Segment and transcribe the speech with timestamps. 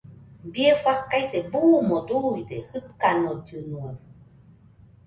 [0.51, 3.91] Bie faikase buuno duide jɨkanollɨnua.